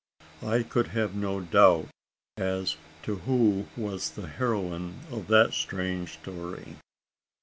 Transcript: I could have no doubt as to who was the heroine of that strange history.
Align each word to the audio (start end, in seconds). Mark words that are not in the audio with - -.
I 0.41 0.63
could 0.63 0.87
have 0.87 1.13
no 1.13 1.41
doubt 1.41 1.89
as 2.35 2.75
to 3.03 3.17
who 3.17 3.67
was 3.77 4.09
the 4.09 4.25
heroine 4.27 5.01
of 5.11 5.27
that 5.27 5.53
strange 5.53 6.15
history. 6.25 6.77